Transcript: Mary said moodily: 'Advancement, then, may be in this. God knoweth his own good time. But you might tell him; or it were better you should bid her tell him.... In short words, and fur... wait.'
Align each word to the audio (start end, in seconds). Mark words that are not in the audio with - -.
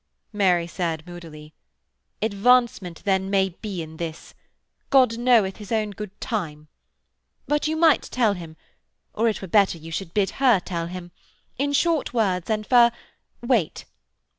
Mary 0.33 0.65
said 0.65 1.05
moodily: 1.05 1.53
'Advancement, 2.23 3.03
then, 3.05 3.29
may 3.29 3.49
be 3.49 3.83
in 3.83 3.97
this. 3.97 4.33
God 4.89 5.19
knoweth 5.19 5.57
his 5.57 5.71
own 5.71 5.91
good 5.91 6.19
time. 6.19 6.69
But 7.47 7.67
you 7.67 7.77
might 7.77 8.01
tell 8.01 8.33
him; 8.33 8.57
or 9.13 9.27
it 9.29 9.43
were 9.43 9.47
better 9.47 9.77
you 9.77 9.91
should 9.91 10.15
bid 10.15 10.31
her 10.41 10.59
tell 10.59 10.87
him.... 10.87 11.11
In 11.59 11.71
short 11.71 12.15
words, 12.15 12.49
and 12.49 12.65
fur... 12.65 12.89
wait.' 13.43 13.85